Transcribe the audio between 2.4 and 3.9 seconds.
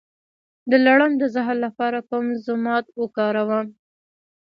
ضماد وکاروم؟